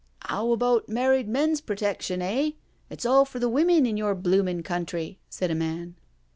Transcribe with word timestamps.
"'Ow 0.31 0.51
about 0.51 0.89
married 0.89 1.27
men's 1.27 1.61
protection, 1.61 2.23
eh? 2.23 2.53
It's 2.89 3.05
all 3.05 3.23
for 3.23 3.37
the 3.37 3.47
women 3.47 3.85
in 3.85 3.97
your 3.97 4.15
bloomin' 4.15 4.63
country," 4.63 5.19
said 5.29 5.51
a 5.51 5.53
man. 5.55 5.95